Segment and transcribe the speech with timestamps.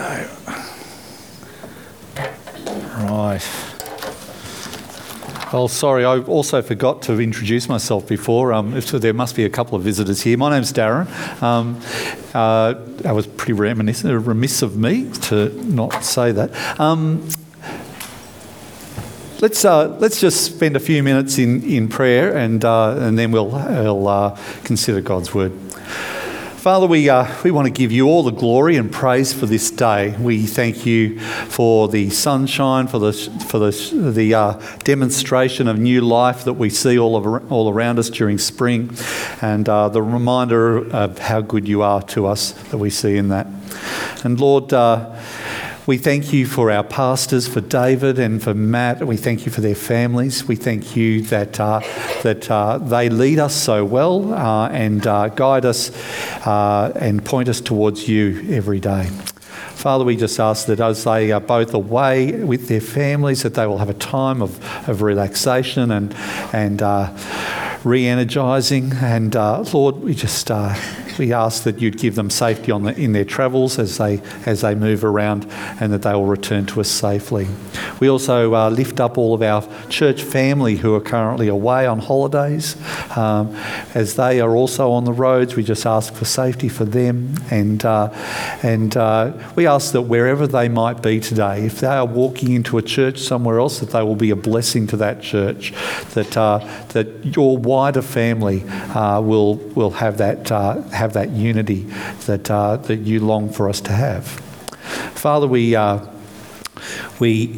[0.00, 0.26] go.
[3.04, 3.40] Right.
[5.52, 8.52] Well, sorry, I also forgot to introduce myself before.
[8.52, 10.38] Um, if, there must be a couple of visitors here.
[10.38, 11.08] My name's Darren.
[11.42, 11.80] Um,
[12.32, 16.80] uh, that was pretty remiss, remiss of me to not say that.
[16.80, 17.28] Um,
[19.40, 23.32] let's, uh, let's just spend a few minutes in, in prayer and, uh, and then
[23.32, 25.69] we'll, we'll uh, consider God's word.
[26.60, 29.70] Father, we, uh, we want to give you all the glory and praise for this
[29.70, 30.14] day.
[30.20, 36.02] We thank you for the sunshine, for the, for the, the uh, demonstration of new
[36.02, 38.94] life that we see all, over, all around us during spring,
[39.40, 43.28] and uh, the reminder of how good you are to us that we see in
[43.28, 43.46] that.
[44.22, 45.18] And Lord, uh,
[45.90, 49.04] we thank you for our pastors, for David and for Matt.
[49.04, 50.46] We thank you for their families.
[50.46, 51.80] We thank you that, uh,
[52.22, 55.90] that uh, they lead us so well uh, and uh, guide us
[56.46, 59.06] uh, and point us towards you every day.
[59.74, 63.66] Father, we just ask that as they are both away with their families, that they
[63.66, 66.14] will have a time of, of relaxation and,
[66.52, 67.12] and uh,
[67.82, 68.92] re energizing.
[68.92, 70.52] And Lord, we just
[71.20, 74.74] we ask that you'd give them safety the, in their travels as they, as they
[74.74, 75.46] move around
[75.78, 77.46] and that they will return to us safely.
[78.00, 81.98] We also uh, lift up all of our church family who are currently away on
[81.98, 82.76] holidays.
[83.16, 83.54] Um,
[83.94, 87.34] as they are also on the roads, we just ask for safety for them.
[87.50, 88.08] And, uh,
[88.62, 92.78] and uh, we ask that wherever they might be today, if they are walking into
[92.78, 95.74] a church somewhere else, that they will be a blessing to that church,
[96.14, 96.58] that, uh,
[96.94, 101.82] that your wider family uh, will, will have that, uh, have have that unity
[102.26, 104.26] that, uh, that you long for us to have.
[105.14, 105.76] Father, we.
[105.76, 106.06] Uh,
[107.18, 107.48] we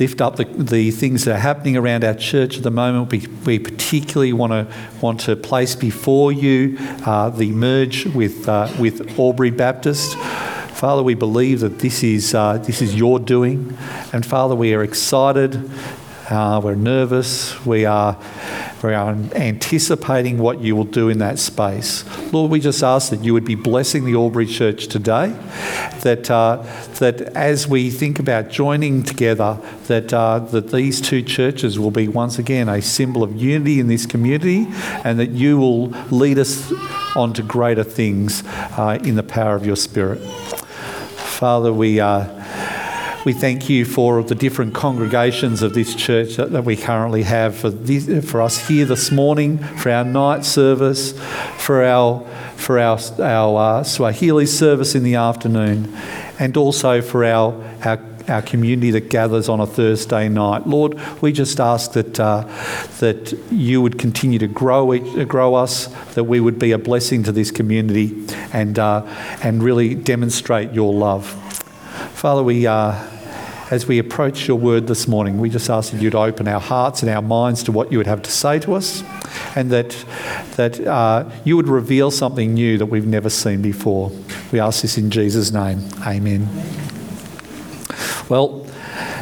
[0.00, 3.12] lift up the, the things that are happening around our church at the moment.
[3.12, 4.66] We, we particularly want to
[5.00, 10.16] want to place before you uh, the merge with uh, with Albury Baptist.
[10.16, 13.78] Father, we believe that this is uh, this is your doing,
[14.12, 15.70] and Father, we are excited.
[16.30, 17.64] Uh, we're nervous.
[17.66, 18.18] We are
[18.82, 22.04] we are anticipating what you will do in that space.
[22.34, 25.34] Lord, we just ask that you would be blessing the Albury Church today,
[26.02, 26.62] that, uh,
[26.98, 32.08] that as we think about joining together, that, uh, that these two churches will be
[32.08, 34.66] once again a symbol of unity in this community
[35.02, 36.70] and that you will lead us
[37.16, 38.42] on to greater things
[38.76, 40.18] uh, in the power of your Spirit.
[40.18, 42.00] Father, we.
[42.00, 42.42] Uh,
[43.24, 47.56] we thank you for the different congregations of this church that, that we currently have
[47.56, 51.18] for, this, for us here this morning, for our night service,
[51.56, 52.20] for our,
[52.56, 55.94] for our, our uh, Swahili service in the afternoon,
[56.38, 60.66] and also for our, our our community that gathers on a Thursday night.
[60.66, 62.44] Lord, we just ask that, uh,
[63.00, 67.32] that you would continue to grow, grow us, that we would be a blessing to
[67.32, 69.04] this community and, uh,
[69.42, 71.26] and really demonstrate your love.
[72.14, 73.13] Father, we, uh,
[73.74, 77.02] as we approach your word this morning, we just ask that you'd open our hearts
[77.02, 79.02] and our minds to what you would have to say to us,
[79.56, 79.90] and that,
[80.54, 84.12] that uh, you would reveal something new that we've never seen before.
[84.52, 85.80] We ask this in Jesus' name.
[86.06, 86.48] Amen.
[88.28, 88.64] Well,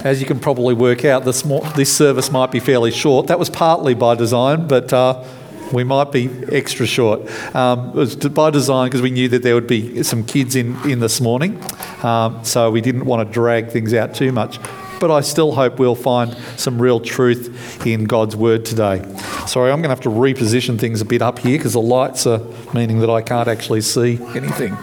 [0.05, 1.41] as you can probably work out, this,
[1.75, 3.29] this service might be fairly short.
[3.29, 4.93] That was partly by design, but.
[4.93, 5.25] Uh,
[5.73, 7.21] we might be extra short.
[7.55, 10.77] Um, it was by design because we knew that there would be some kids in,
[10.89, 11.63] in this morning,
[12.03, 14.59] um, so we didn't want to drag things out too much.
[15.01, 19.03] But I still hope we'll find some real truth in God's word today.
[19.49, 22.27] Sorry, I'm going to have to reposition things a bit up here because the lights
[22.27, 22.41] are
[22.73, 24.77] meaning that I can't actually see anything.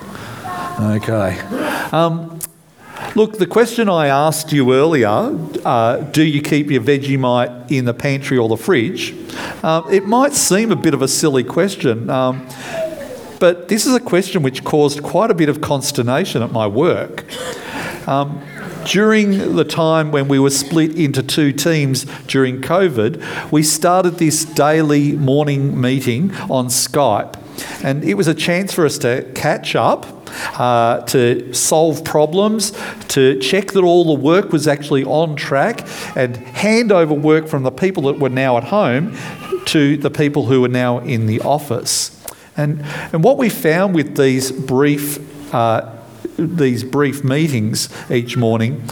[0.79, 1.39] Okay.
[1.91, 2.38] Um,
[3.15, 5.09] Look, the question I asked you earlier
[5.65, 9.15] uh, do you keep your Vegemite in the pantry or the fridge?
[9.63, 12.47] Uh, it might seem a bit of a silly question, um,
[13.39, 17.25] but this is a question which caused quite a bit of consternation at my work.
[18.07, 18.41] Um,
[18.85, 24.45] during the time when we were split into two teams during COVID, we started this
[24.45, 27.35] daily morning meeting on Skype.
[27.83, 30.18] And it was a chance for us to catch up,
[30.59, 32.71] uh, to solve problems,
[33.09, 37.63] to check that all the work was actually on track, and hand over work from
[37.63, 39.15] the people that were now at home
[39.65, 42.15] to the people who were now in the office.
[42.57, 42.83] And,
[43.13, 45.95] and what we found with these brief uh,
[46.37, 48.83] these brief meetings each morning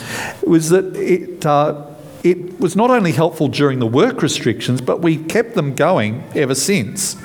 [0.45, 1.85] was that it, uh,
[2.23, 6.55] it was not only helpful during the work restrictions, but we kept them going ever
[6.55, 7.15] since.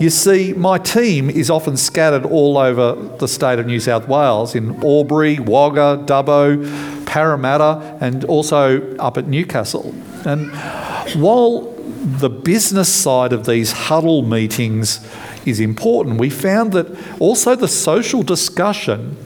[0.00, 4.56] You see, my team is often scattered all over the state of New South Wales
[4.56, 9.94] in Albury, Wagga, Dubbo, Parramatta, and also up at Newcastle.
[10.24, 10.50] And
[11.14, 11.72] while
[12.04, 15.06] the business side of these huddle meetings
[15.46, 16.88] is important, we found that
[17.20, 19.16] also the social discussion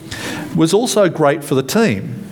[0.55, 2.28] was also great for the team.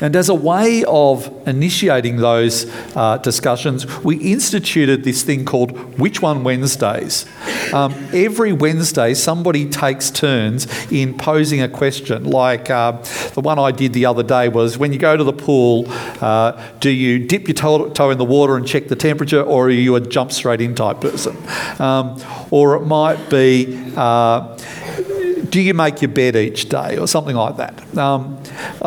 [0.00, 2.66] And as a way of initiating those
[2.96, 7.26] uh, discussions, we instituted this thing called Which One Wednesdays.
[7.72, 12.24] Um, every Wednesday, somebody takes turns in posing a question.
[12.24, 12.92] Like uh,
[13.34, 15.86] the one I did the other day was when you go to the pool,
[16.20, 19.66] uh, do you dip your toe, toe, in the water and check the temperature, or
[19.66, 21.36] are you a jump straight in type person?
[21.80, 22.20] Um,
[22.50, 24.56] or it might be uh,
[25.50, 27.98] do you make your bed each day or something like that?
[27.98, 28.42] Um,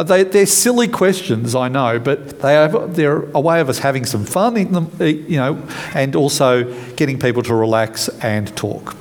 [0.06, 4.06] they, are silly questions, I know, but they are, they're a way of us having
[4.06, 5.62] some fun, in them, you know,
[5.94, 6.64] and also
[6.96, 8.96] getting people to relax and talk.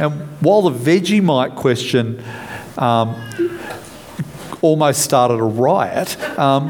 [0.00, 2.22] And while the veggie Vegemite question
[2.78, 3.14] um,
[4.62, 6.68] almost started a riot, um,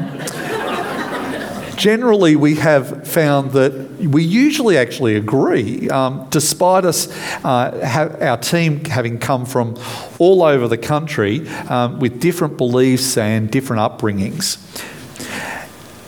[1.75, 7.07] generally we have found that we usually actually agree, um, despite us,
[7.43, 9.77] uh, have our team having come from
[10.19, 14.57] all over the country um, with different beliefs and different upbringings.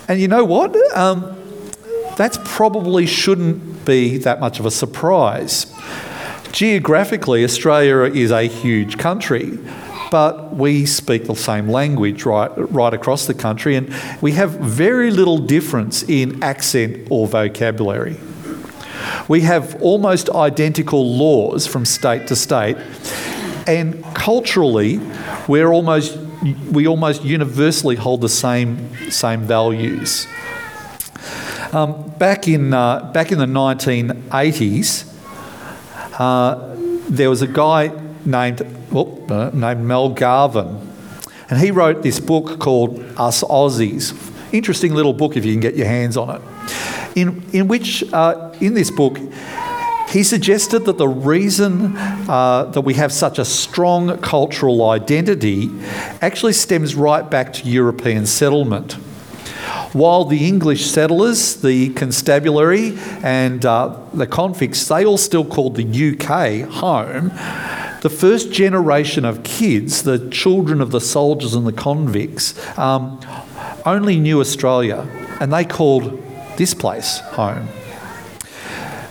[0.07, 0.75] And you know what?
[0.95, 1.35] Um,
[2.17, 5.73] that probably shouldn't be that much of a surprise.
[6.51, 9.59] Geographically, Australia is a huge country
[10.11, 15.11] but we speak the same language right, right across the country, and we have very
[15.11, 18.17] little difference in accent or vocabulary.
[19.27, 22.77] We have almost identical laws from state to state,
[23.67, 24.99] and culturally,
[25.47, 26.17] we're almost,
[26.71, 30.27] we almost universally hold the same, same values.
[31.71, 35.11] Um, back, in, uh, back in the 1980s,
[36.19, 36.75] uh,
[37.09, 37.89] there was a guy
[38.25, 38.61] named,
[38.91, 40.91] oh, uh, named Mel Garvin.
[41.49, 44.13] And he wrote this book called Us Aussies.
[44.51, 46.41] Interesting little book if you can get your hands on it.
[47.15, 49.17] In, in which, uh, in this book,
[50.09, 55.69] he suggested that the reason uh, that we have such a strong cultural identity
[56.21, 58.93] actually stems right back to European settlement.
[59.93, 65.83] While the English settlers, the constabulary, and uh, the convicts, they all still called the
[65.85, 67.31] UK home,
[68.05, 73.19] the first generation of kids, the children of the soldiers and the convicts, um,
[73.83, 75.09] only knew Australia
[75.41, 76.23] and they called
[76.55, 77.67] this place home.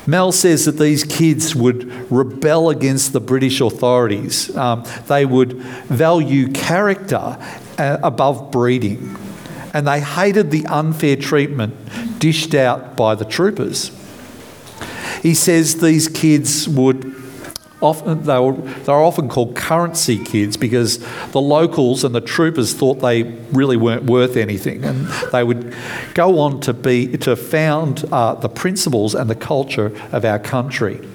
[0.07, 4.55] Mel says that these kids would rebel against the British authorities.
[4.57, 7.37] Um, they would value character
[7.77, 9.17] uh, above breeding.
[9.73, 13.91] And they hated the unfair treatment dished out by the troopers.
[15.21, 17.24] He says these kids would
[17.85, 20.99] often, they were, they were often called currency kids because
[21.33, 23.23] the locals and the troopers thought they
[23.53, 25.75] really weren't worth anything, and they would
[26.15, 31.07] go on to be to found uh, the principles and the culture of our country.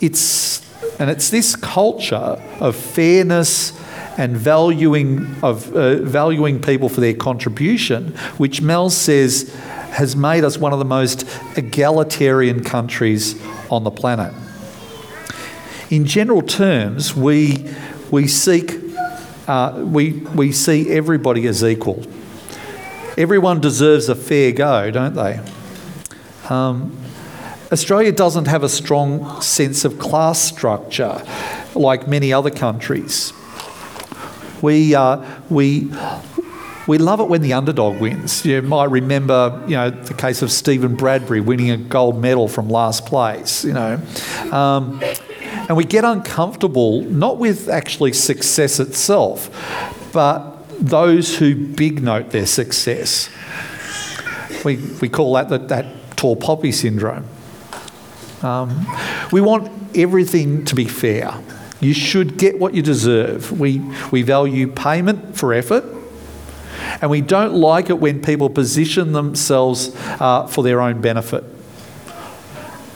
[0.00, 0.64] It's
[0.98, 3.78] and it's this culture of fairness
[4.18, 9.54] and valuing of uh, valuing people for their contribution, which Mel says
[9.90, 11.26] has made us one of the most
[11.56, 13.40] egalitarian countries
[13.70, 14.32] on the planet
[15.90, 17.68] in general terms, we,
[18.10, 18.74] we seek,
[19.46, 22.04] uh, we, we see everybody as equal.
[23.16, 25.40] Everyone deserves a fair go, don't they?
[26.48, 26.96] Um,
[27.72, 31.24] Australia doesn't have a strong sense of class structure
[31.74, 33.32] like many other countries.
[34.62, 35.92] We, uh, we,
[36.86, 38.44] we love it when the underdog wins.
[38.44, 42.68] You might remember, you know, the case of Steven Bradbury winning a gold medal from
[42.68, 43.64] last place.
[43.64, 44.00] You know,
[44.52, 45.00] um,
[45.68, 49.50] and we get uncomfortable not with actually success itself,
[50.12, 53.30] but those who big note their success.
[54.64, 57.26] We, we call that the, that tall poppy syndrome.
[58.42, 58.86] Um,
[59.32, 61.34] we want everything to be fair.
[61.80, 63.58] You should get what you deserve.
[63.58, 65.84] We, we value payment for effort,
[67.00, 71.44] and we don't like it when people position themselves uh, for their own benefit.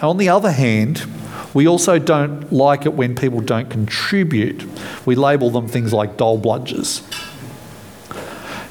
[0.02, 1.06] On the other hand,
[1.54, 4.64] we also don't like it when people don't contribute.
[5.06, 7.02] We label them things like dole bludgers.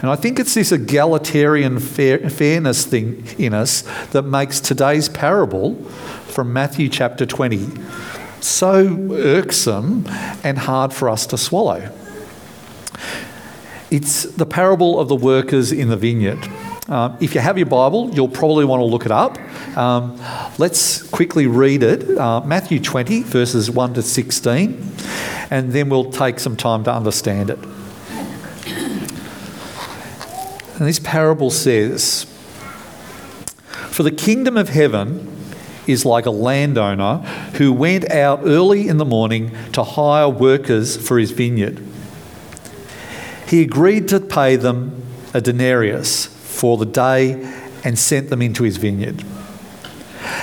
[0.02, 3.82] And I think it's this egalitarian fair, fairness thing in us
[4.12, 5.76] that makes today's parable
[6.28, 7.68] from Matthew chapter 20
[8.40, 10.06] so irksome
[10.44, 11.94] and hard for us to swallow.
[13.92, 16.48] It's the parable of the workers in the vineyard.
[16.90, 19.38] Um, if you have your Bible, you'll probably want to look it up.
[19.78, 20.20] Um,
[20.58, 24.92] let's quickly read it uh, Matthew 20, verses 1 to 16,
[25.52, 27.60] and then we'll take some time to understand it.
[30.80, 32.26] And this parable says
[33.92, 35.32] For the kingdom of heaven
[35.86, 37.18] is like a landowner
[37.58, 41.86] who went out early in the morning to hire workers for his vineyard.
[43.48, 45.04] He agreed to pay them
[45.36, 47.42] a denarius for the day
[47.86, 49.24] and sent them into his vineyard.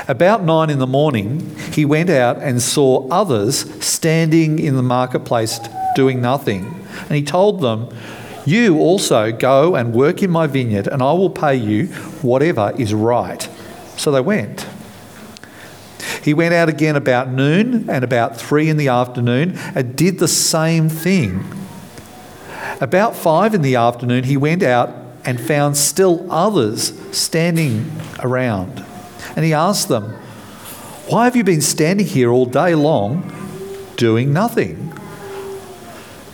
[0.09, 5.61] About nine in the morning, he went out and saw others standing in the marketplace
[5.95, 6.65] doing nothing.
[7.01, 7.95] And he told them,
[8.47, 11.89] You also go and work in my vineyard, and I will pay you
[12.23, 13.47] whatever is right.
[13.99, 14.67] So they went.
[16.23, 20.29] He went out again about noon and about three in the afternoon and did the
[20.29, 21.45] same thing.
[22.81, 27.91] About five in the afternoon, he went out and found still others standing
[28.21, 28.85] around.
[29.35, 30.13] And he asked them,
[31.09, 33.33] Why have you been standing here all day long
[33.97, 34.93] doing nothing?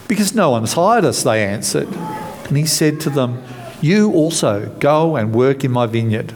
[0.06, 1.88] Because no one's hired us, they answered.
[1.88, 3.42] And he said to them,
[3.80, 6.32] You also go and work in my vineyard.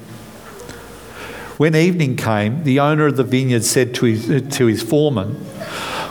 [1.58, 5.44] When evening came, the owner of the vineyard said to his, to his foreman,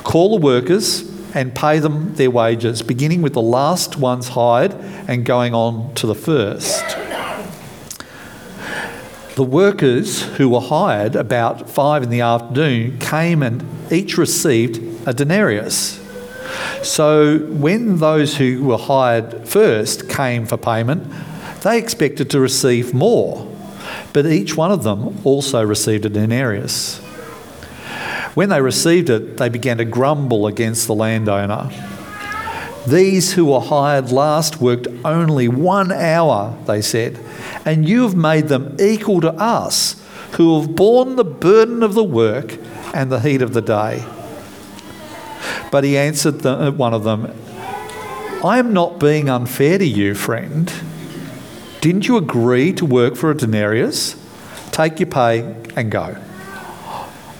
[0.03, 4.71] Call the workers and pay them their wages, beginning with the last ones hired
[5.07, 6.83] and going on to the first.
[9.35, 15.13] The workers who were hired about five in the afternoon came and each received a
[15.13, 16.01] denarius.
[16.81, 21.11] So when those who were hired first came for payment,
[21.63, 23.45] they expected to receive more,
[24.13, 27.01] but each one of them also received a denarius.
[28.35, 31.71] When they received it, they began to grumble against the landowner.
[32.85, 37.17] These who were hired last worked only one hour, they said,
[37.65, 39.99] and you have made them equal to us
[40.33, 42.57] who have borne the burden of the work
[42.93, 44.05] and the heat of the day.
[45.71, 47.33] But he answered the, one of them,
[48.43, 50.71] I am not being unfair to you, friend.
[51.81, 54.15] Didn't you agree to work for a denarius?
[54.71, 56.17] Take your pay and go.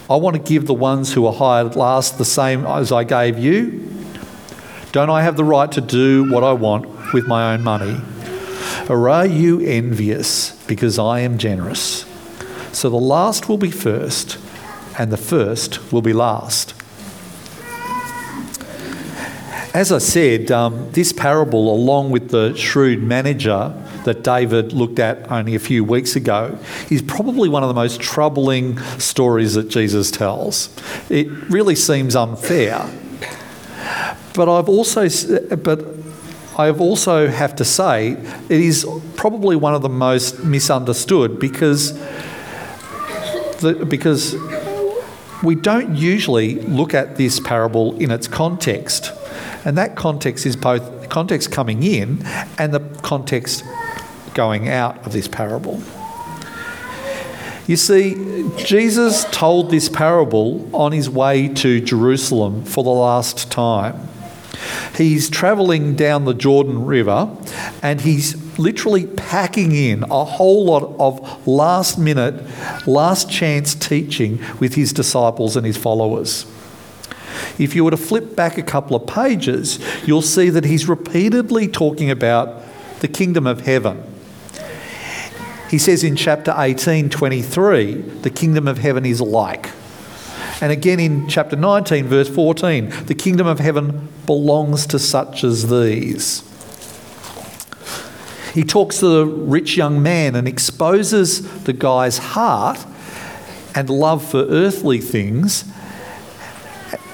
[0.08, 3.40] I want to give the ones who are hired last the same as I gave
[3.40, 3.92] you.
[4.92, 8.00] Don't I have the right to do what I want with my own money?
[8.88, 12.06] Or are you envious because I am generous?
[12.72, 14.38] So the last will be first,
[15.00, 16.76] and the first will be last.
[19.74, 23.74] As I said, um, this parable, along with the shrewd manager
[24.06, 26.58] that David looked at only a few weeks ago
[26.90, 30.70] is probably one of the most troubling stories that Jesus tells.
[31.10, 32.90] It really seems unfair.
[34.34, 35.08] But I've also,
[35.58, 35.86] but
[36.58, 38.86] I also have to say it is
[39.16, 41.94] probably one of the most misunderstood because,
[43.60, 44.36] the, because
[45.44, 49.12] we don't usually look at this parable in its context.
[49.66, 52.24] And that context is both context coming in
[52.60, 53.64] and the context
[54.36, 55.82] going out of this parable.
[57.68, 64.08] You see, Jesus told this parable on his way to Jerusalem for the last time.
[64.96, 67.36] He's travelling down the Jordan River
[67.82, 72.36] and he's literally packing in a whole lot of last minute,
[72.88, 76.46] last chance teaching with his disciples and his followers.
[77.58, 81.68] If you were to flip back a couple of pages, you'll see that he's repeatedly
[81.68, 82.62] talking about
[83.00, 84.15] the kingdom of heaven
[85.76, 89.72] he says in chapter 18, 23, the kingdom of heaven is like.
[90.62, 95.70] And again in chapter 19, verse 14, the kingdom of heaven belongs to such as
[95.70, 96.50] these.
[98.54, 102.86] He talks to the rich young man and exposes the guy's heart
[103.76, 105.66] and love for earthly things.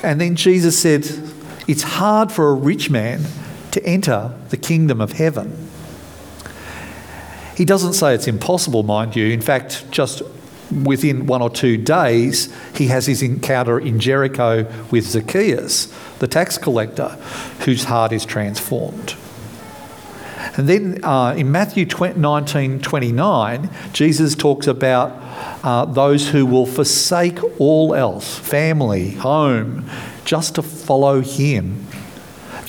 [0.03, 1.07] And then Jesus said,
[1.67, 3.25] It's hard for a rich man
[3.71, 5.70] to enter the kingdom of heaven.
[7.55, 9.27] He doesn't say it's impossible, mind you.
[9.27, 10.22] In fact, just
[10.72, 16.58] within one or two days, he has his encounter in Jericho with Zacchaeus, the tax
[16.58, 17.10] collector,
[17.65, 19.15] whose heart is transformed.
[20.58, 25.12] And then uh, in Matthew 19 29, Jesus talks about
[25.63, 29.89] uh, those who will forsake all else family, home
[30.25, 31.88] just to follow him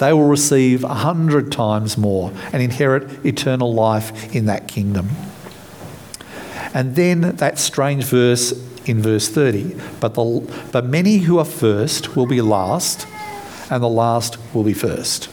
[0.03, 5.09] they will receive a hundred times more and inherit eternal life in that kingdom.
[6.75, 8.51] And then that strange verse
[8.85, 13.07] in verse 30 but, the, but many who are first will be last,
[13.71, 15.29] and the last will be first.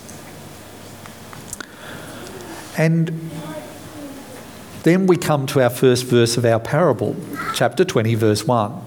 [2.78, 3.32] And
[4.84, 7.16] then we come to our first verse of our parable,
[7.56, 8.82] chapter 20, verse 1.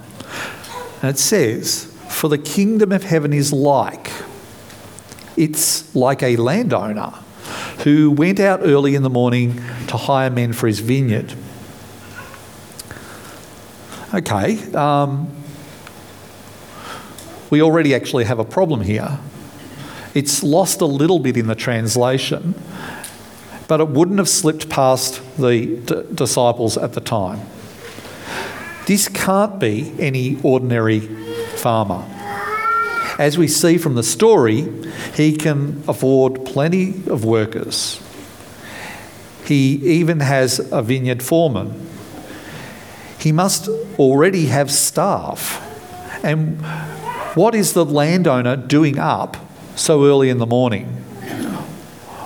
[1.03, 4.13] And it says, For the kingdom of heaven is like
[5.37, 7.13] it's like a landowner
[7.85, 9.57] who went out early in the morning
[9.89, 11.35] to hire men for his vineyard.
[14.15, 15.31] okay, um,
[17.51, 19.19] we already actually have a problem here.
[20.15, 22.55] It's lost a little bit in the translation,
[23.69, 27.41] but it wouldn't have slipped past the d- disciples at the time.
[28.87, 31.01] This can't be any ordinary
[31.57, 32.05] farmer.
[33.19, 34.69] As we see from the story,
[35.15, 38.01] he can afford plenty of workers.
[39.45, 41.89] He even has a vineyard foreman.
[43.19, 45.61] He must already have staff.
[46.25, 46.61] And
[47.35, 49.37] what is the landowner doing up
[49.77, 50.87] so early in the morning?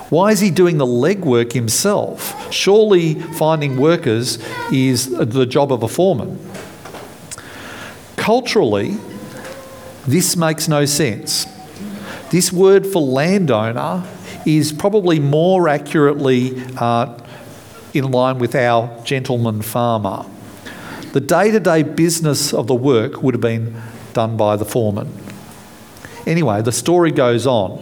[0.09, 2.51] Why is he doing the legwork himself?
[2.51, 4.39] Surely finding workers
[4.71, 6.39] is the job of a foreman.
[8.15, 8.97] Culturally,
[10.07, 11.45] this makes no sense.
[12.29, 14.03] This word for landowner
[14.45, 17.17] is probably more accurately uh,
[17.93, 20.25] in line with our gentleman farmer.
[21.11, 23.81] The day to day business of the work would have been
[24.13, 25.11] done by the foreman.
[26.25, 27.77] Anyway, the story goes on.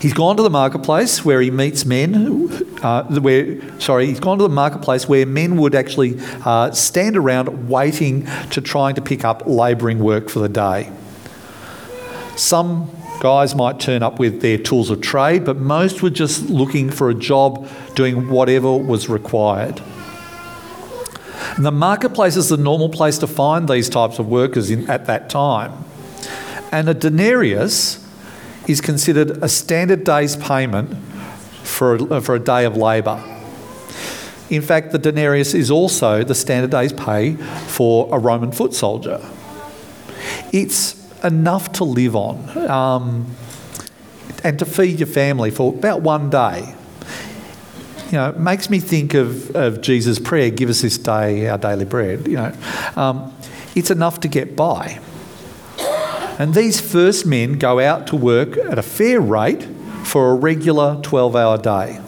[0.00, 2.67] He's gone to the marketplace where he meets men.
[2.82, 7.68] Uh, where sorry, he's gone to the marketplace where men would actually uh, stand around
[7.68, 10.90] waiting to trying to pick up labouring work for the day.
[12.36, 12.88] Some
[13.20, 17.10] guys might turn up with their tools of trade, but most were just looking for
[17.10, 19.82] a job doing whatever was required.
[21.56, 25.06] And the marketplace is the normal place to find these types of workers in, at
[25.06, 25.72] that time.
[26.70, 28.06] And a denarius
[28.68, 30.96] is considered a standard day's payment
[31.68, 33.22] for a, for a day of labour.
[34.50, 39.20] In fact, the denarius is also the standard day's pay for a Roman foot soldier.
[40.52, 43.26] It's enough to live on um,
[44.42, 46.74] and to feed your family for about one day.
[48.06, 51.58] You know, it makes me think of, of Jesus' prayer, give us this day our
[51.58, 52.26] daily bread.
[52.26, 52.52] You know,
[52.96, 53.34] um,
[53.74, 54.98] it's enough to get by.
[56.38, 59.68] And these first men go out to work at a fair rate
[60.08, 62.00] for a regular 12 hour day.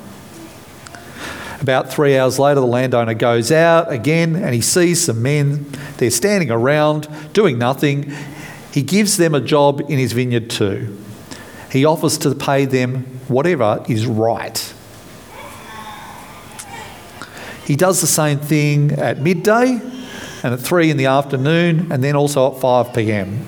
[1.61, 5.67] About three hours later, the landowner goes out again and he sees some men.
[5.99, 8.11] They're standing around doing nothing.
[8.73, 10.97] He gives them a job in his vineyard too.
[11.71, 14.75] He offers to pay them whatever is right.
[17.67, 19.81] He does the same thing at midday
[20.43, 23.45] and at 3 in the afternoon and then also at 5 pm.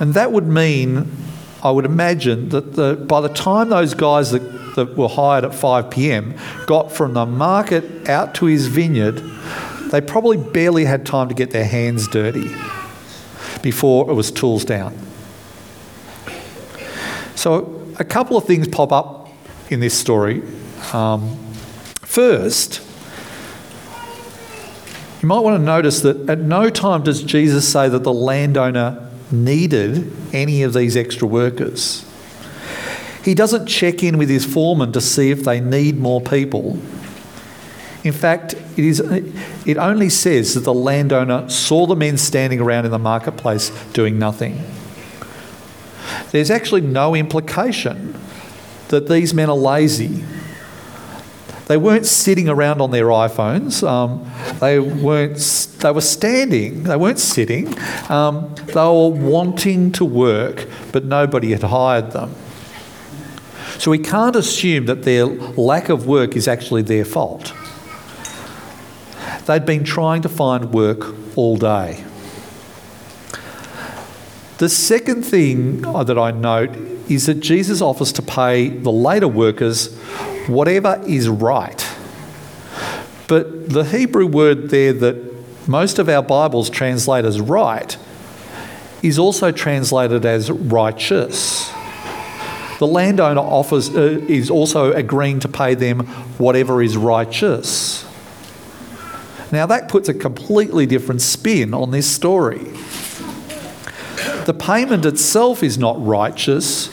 [0.00, 1.25] And that would mean,
[1.66, 4.38] I would imagine, that the, by the time those guys that,
[4.76, 9.20] that were hired at 5 pm got from the market out to his vineyard,
[9.90, 12.54] they probably barely had time to get their hands dirty
[13.62, 14.96] before it was tools down.
[17.34, 19.28] So, a couple of things pop up
[19.68, 20.42] in this story.
[20.92, 21.36] Um,
[22.00, 22.80] first,
[25.20, 29.10] you might want to notice that at no time does Jesus say that the landowner
[29.30, 32.04] needed any of these extra workers.
[33.24, 36.78] He doesn't check in with his foreman to see if they need more people.
[38.04, 42.84] In fact, it, is, it only says that the landowner saw the men standing around
[42.84, 44.62] in the marketplace doing nothing.
[46.30, 48.14] There's actually no implication
[48.88, 50.24] that these men are lazy.
[51.66, 53.86] They weren't sitting around on their iPhones.
[53.86, 54.24] Um,
[54.60, 55.36] they weren't.
[55.80, 56.84] They were standing.
[56.84, 57.76] They weren't sitting.
[58.08, 62.34] Um, they were wanting to work, but nobody had hired them.
[63.78, 67.52] So we can't assume that their lack of work is actually their fault.
[69.46, 72.04] They'd been trying to find work all day.
[74.58, 76.74] The second thing that I note
[77.08, 79.96] is that Jesus offers to pay the later workers
[80.48, 81.86] whatever is right.
[83.28, 87.96] But the Hebrew word there that most of our Bibles translate as right
[89.02, 91.70] is also translated as righteous.
[92.78, 96.06] The landowner offers, uh, is also agreeing to pay them
[96.38, 98.04] whatever is righteous.
[99.52, 102.64] Now, that puts a completely different spin on this story.
[104.44, 106.88] The payment itself is not righteous,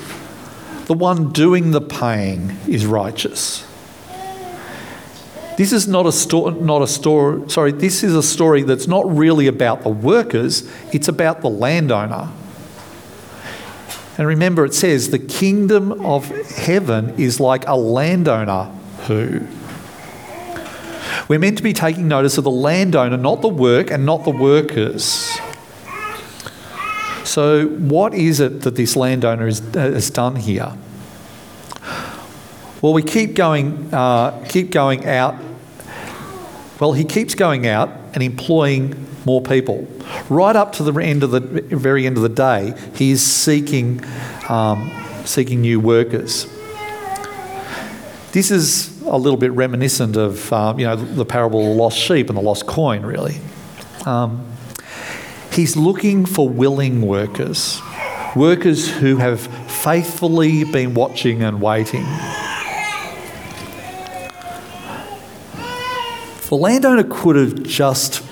[0.85, 3.65] the one doing the paying is righteous.
[5.57, 9.05] This is not a story, not a story, sorry, this is a story that's not
[9.15, 12.29] really about the workers, it's about the landowner.
[14.17, 18.65] And remember, it says the kingdom of heaven is like a landowner
[19.07, 19.47] who.
[21.27, 24.31] We're meant to be taking notice of the landowner, not the work and not the
[24.31, 25.37] workers.
[27.23, 30.73] So, what is it that this landowner has, has done here?
[32.81, 35.35] Well, we keep going, uh, keep going out.
[36.79, 39.87] Well, he keeps going out and employing more people.
[40.29, 44.03] Right up to the end of the very end of the day, he is seeking,
[44.49, 44.91] um,
[45.23, 46.45] seeking new workers.
[48.33, 51.97] This is a little bit reminiscent of um, you know the parable of the lost
[51.97, 53.37] sheep and the lost coin, really.
[54.05, 54.52] Um,
[55.53, 57.81] he's looking for willing workers,
[58.35, 62.05] workers who have faithfully been watching and waiting.
[66.49, 68.23] The landowner could have just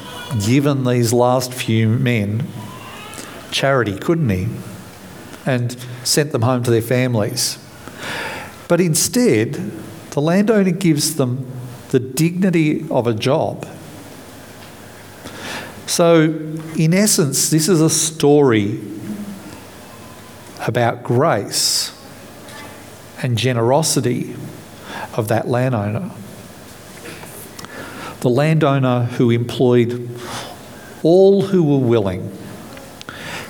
[0.45, 2.47] given these last few men
[3.51, 4.47] charity, couldn't he?
[5.45, 7.57] And sent them home to their families.
[8.67, 9.53] But instead,
[10.11, 11.45] the landowner gives them
[11.89, 13.67] the dignity of a job.
[15.91, 16.21] So,
[16.77, 18.79] in essence, this is a story
[20.65, 21.91] about grace
[23.21, 24.37] and generosity
[25.17, 26.09] of that landowner.
[28.21, 30.17] The landowner who employed
[31.03, 32.37] all who were willing.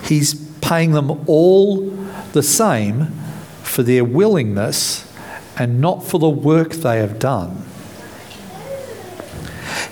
[0.05, 1.91] He's paying them all
[2.33, 3.05] the same
[3.61, 5.07] for their willingness
[5.59, 7.63] and not for the work they have done.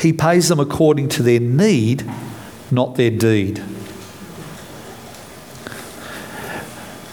[0.02, 2.10] He pays them according to their need,
[2.72, 3.64] not their deed.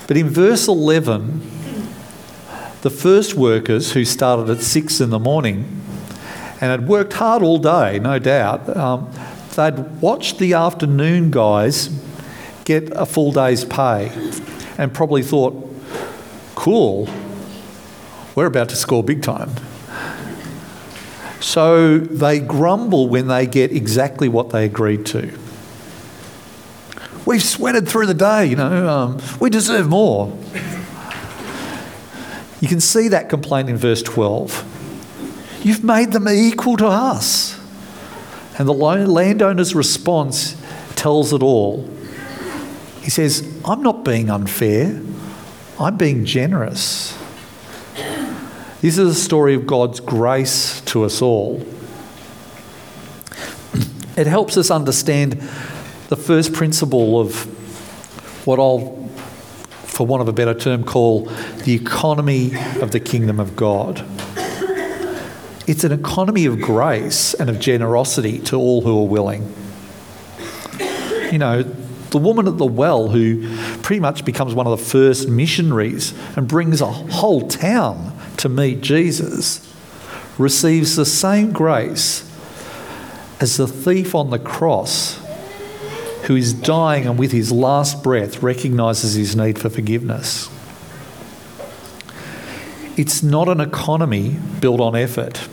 [0.07, 1.41] But in verse 11,
[2.83, 5.83] the first workers who started at six in the morning
[6.61, 9.11] and had worked hard all day, no doubt, um,
[9.57, 11.89] they'd watched the afternoon guys
[12.65, 14.13] get a full day's pay
[14.79, 15.55] and probably thought,
[16.55, 17.09] cool,
[18.35, 19.51] we're about to score big time.
[21.41, 25.37] So they grumble when they get exactly what they agreed to.
[27.27, 30.33] We've sweated through the day, you know, um, we deserve more.
[32.61, 35.61] You can see that complaint in verse 12.
[35.65, 37.61] You've made them equal to us.
[38.59, 40.57] And the landowner's response
[40.95, 41.91] tells it all.
[43.03, 45.01] He says, I'm not being unfair,
[45.81, 47.19] I'm being generous.
[48.81, 51.61] This is a story of God's grace to us all.
[54.17, 55.47] It helps us understand
[56.09, 57.35] the first principle of
[58.47, 59.09] what I'll,
[59.85, 61.25] for want of a better term, call
[61.65, 64.05] the economy of the kingdom of God.
[65.67, 69.53] It's an economy of grace and of generosity to all who are willing.
[71.33, 73.49] You know, the woman at the well who
[73.83, 78.81] pretty much becomes one of the first missionaries and brings a whole town to meet
[78.81, 79.61] Jesus
[80.39, 82.23] receives the same grace
[83.41, 85.26] as the thief on the cross
[86.27, 90.49] who is dying and with his last breath recognizes his need for forgiveness.
[92.97, 95.49] It's not an economy built on effort.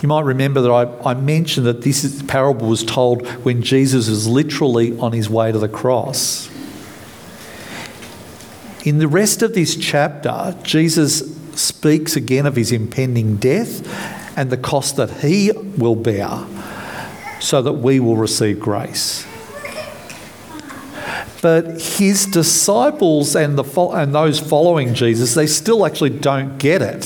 [0.00, 4.26] You might remember that I, I mentioned that this parable was told when Jesus was
[4.26, 6.48] literally on his way to the cross.
[8.84, 13.86] In the rest of this chapter, Jesus speaks again of his impending death
[14.38, 16.46] and the cost that he will bear
[17.42, 19.26] so that we will receive grace.
[21.42, 27.02] But his disciples and, the, and those following Jesus, they still actually don't get it.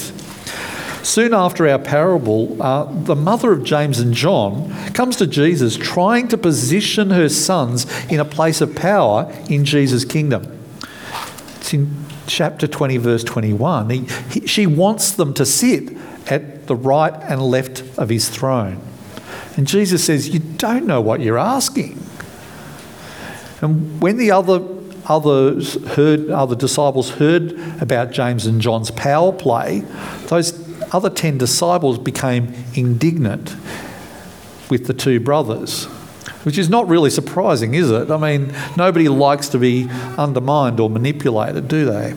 [1.02, 6.28] Soon after our parable, uh, the mother of James and John comes to Jesus trying
[6.28, 10.58] to position her sons in a place of power in Jesus' kingdom.
[11.56, 13.88] It's in chapter 20, verse 21.
[13.88, 13.98] He,
[14.30, 15.96] he, she wants them to sit
[16.26, 18.82] at the right and left of his throne.
[19.56, 21.98] And Jesus says, You don't know what you're asking.
[23.60, 24.62] And when the other
[25.06, 29.80] others heard, other disciples heard about James and John's power play,
[30.26, 33.54] those other ten disciples became indignant
[34.68, 35.86] with the two brothers
[36.46, 38.08] which is not really surprising, is it?
[38.08, 42.14] I mean, nobody likes to be undermined or manipulated, do they?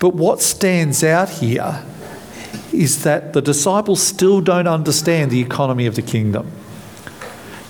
[0.00, 1.84] But what stands out here
[2.72, 6.50] is that the disciples still don't understand the economy of the kingdom.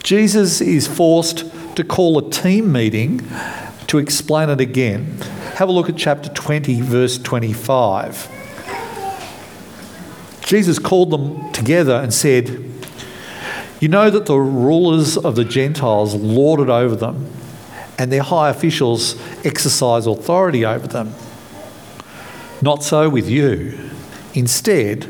[0.02, 1.44] Jesus is forced
[1.76, 3.20] to call a team meeting
[3.86, 5.18] to explain it again.
[5.56, 8.28] Have a look at chapter 20, verse 25.
[10.44, 12.72] Jesus called them together and said,
[13.82, 17.28] you know that the rulers of the Gentiles lord it over them,
[17.98, 21.12] and their high officials exercise authority over them.
[22.60, 23.76] Not so with you.
[24.34, 25.04] Instead,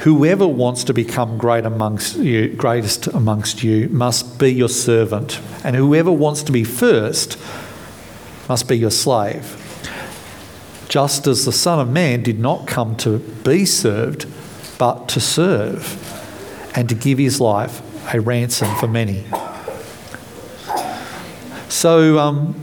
[0.00, 5.74] whoever wants to become great amongst you, greatest amongst you must be your servant, and
[5.74, 7.38] whoever wants to be first
[8.48, 9.62] must be your slave.
[10.88, 14.26] just as the Son of Man did not come to be served,
[14.78, 15.84] but to serve,
[16.74, 17.82] and to give his life
[18.14, 19.24] a ransom for many.
[21.68, 22.54] So um,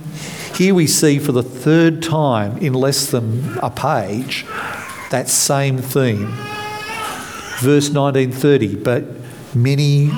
[0.55, 4.45] here we see for the third time in less than a page
[5.13, 6.25] that same theme.
[7.61, 9.03] Verse 1930, but
[9.53, 10.09] many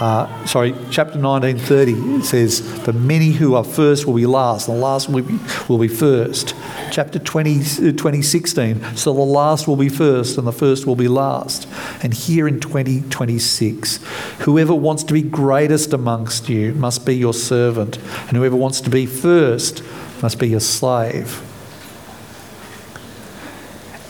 [0.00, 4.80] uh, sorry, chapter 1930 says, But many who are first will be last, and the
[4.82, 6.54] last will be, will be first.
[6.90, 11.08] Chapter 20, uh, 2016, so the last will be first, and the first will be
[11.08, 11.66] last.
[12.02, 14.04] And here in 2026,
[14.40, 18.90] whoever wants to be greatest amongst you must be your servant, and whoever wants to
[18.90, 19.82] be first
[20.20, 21.40] must be your slave.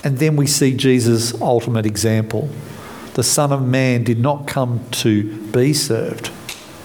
[0.05, 2.49] And then we see Jesus' ultimate example
[3.15, 6.31] the Son of Man did not come to be served,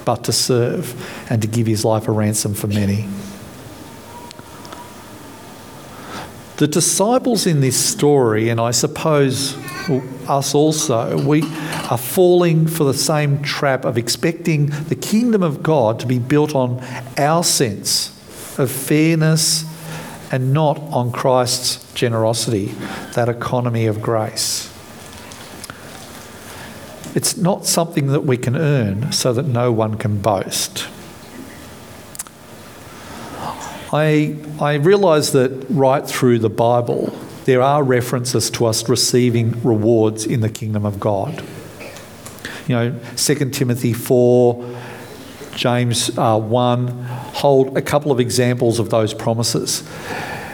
[0.06, 0.96] but to serve
[1.30, 3.08] and to give his life a ransom for many.
[6.58, 9.58] The disciples in this story, and I suppose
[10.28, 11.42] us also, we
[11.90, 16.54] are falling for the same trap of expecting the kingdom of God to be built
[16.54, 16.80] on
[17.18, 18.10] our sense
[18.60, 19.66] of fairness
[20.32, 22.68] and not on Christ's generosity,
[23.14, 24.72] that economy of grace.
[27.16, 30.88] It's not something that we can earn so that no one can boast.
[33.92, 40.28] I, I realise that right through the Bible, there are references to us receiving rewards
[40.28, 41.44] in the kingdom of God.
[42.68, 44.78] You know, 2 Timothy 4,
[45.56, 46.88] James uh, 1
[47.40, 49.84] hold a couple of examples of those promises.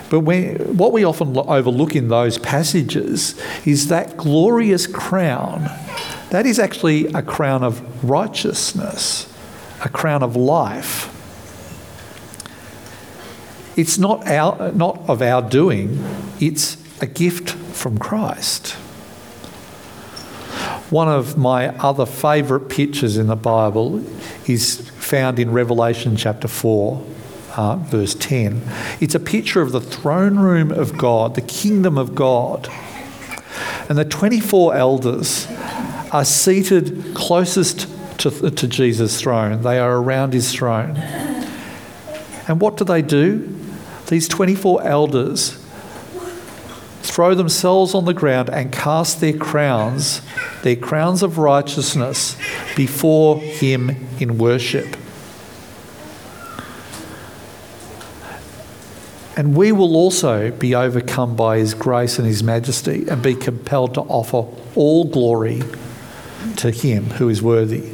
[0.10, 5.70] But when, what we often overlook in those passages is that glorious crown
[6.30, 9.32] that is actually a crown of righteousness,
[9.84, 11.12] a crown of life.
[13.78, 16.04] It's not, our, not of our doing,
[16.40, 18.72] it's a gift from Christ.
[20.92, 24.04] One of my other favourite pictures in the Bible
[24.48, 27.06] is found in Revelation chapter 4,
[27.56, 28.62] uh, verse 10.
[29.00, 32.68] It's a picture of the throne room of God, the kingdom of God.
[33.88, 35.48] And the 24 elders
[36.12, 37.88] are seated closest
[38.20, 39.62] to, to Jesus' throne.
[39.62, 40.98] They are around his throne.
[42.48, 43.56] And what do they do?
[44.08, 45.65] These 24 elders
[47.16, 50.22] throw themselves on the ground and cast their crowns,
[50.64, 52.36] their crowns of righteousness,
[52.76, 54.98] before him in worship.
[59.38, 63.94] And we will also be overcome by his grace and his majesty and be compelled
[63.94, 65.64] to offer all glory
[66.58, 67.94] to him who is worthy.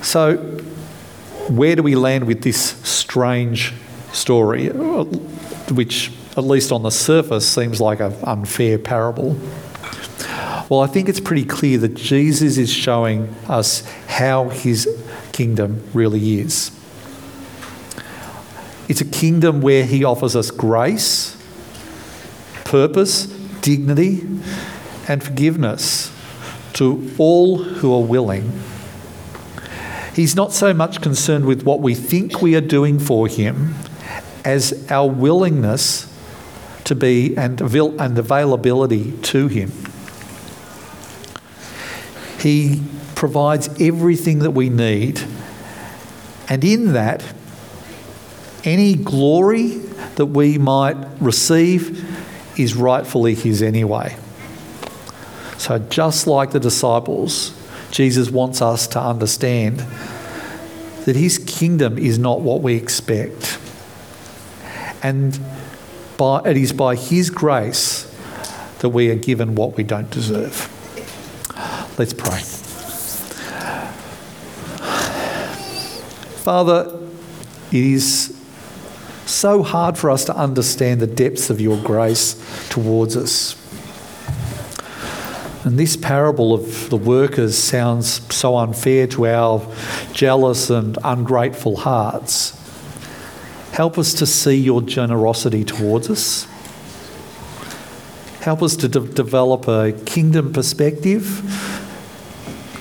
[0.00, 0.36] So,
[1.48, 3.74] where do we land with this strange
[4.12, 9.36] story, which, at least on the surface, seems like an unfair parable?
[10.68, 14.88] Well, I think it's pretty clear that Jesus is showing us how his
[15.32, 16.70] kingdom really is.
[18.88, 21.36] It's a kingdom where he offers us grace,
[22.64, 23.26] purpose,
[23.60, 24.26] dignity,
[25.08, 26.12] and forgiveness
[26.74, 28.60] to all who are willing.
[30.14, 33.74] He's not so much concerned with what we think we are doing for Him
[34.44, 36.12] as our willingness
[36.86, 39.72] to be and, avail- and availability to Him.
[42.40, 42.82] He
[43.14, 45.22] provides everything that we need,
[46.48, 47.24] and in that,
[48.64, 49.78] any glory
[50.16, 52.04] that we might receive
[52.58, 54.16] is rightfully His anyway.
[55.58, 57.52] So, just like the disciples,
[57.90, 59.84] Jesus wants us to understand
[61.06, 63.58] that his kingdom is not what we expect.
[65.02, 65.38] And
[66.16, 68.12] by, it is by his grace
[68.78, 70.72] that we are given what we don't deserve.
[71.98, 72.40] Let's pray.
[76.42, 76.98] Father,
[77.72, 78.36] it is
[79.24, 82.36] so hard for us to understand the depths of your grace
[82.68, 83.56] towards us.
[85.64, 89.66] And this parable of the workers sounds so unfair to our
[90.12, 92.52] jealous and ungrateful hearts.
[93.76, 96.44] Help us to see your generosity towards us.
[98.40, 101.24] Help us to de- develop a kingdom perspective,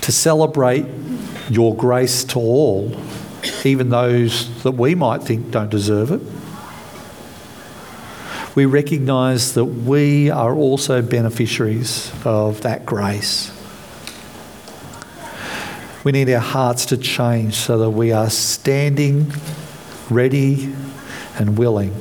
[0.02, 0.86] to celebrate
[1.50, 2.96] your grace to all,
[3.64, 6.22] even those that we might think don't deserve it
[8.56, 13.52] we recognise that we are also beneficiaries of that grace.
[16.06, 19.34] We need our hearts to change so that we are standing
[20.10, 20.74] ready
[21.38, 21.94] and willing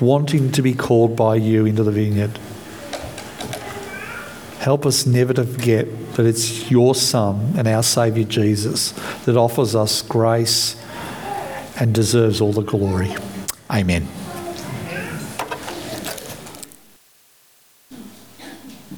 [0.00, 2.38] wanting to be called by you into the vineyard.
[4.58, 8.92] Help us never to forget that it's your Son and our Saviour Jesus
[9.24, 10.76] that offers us grace
[11.78, 13.14] and deserves all the glory.
[13.70, 14.17] Amen.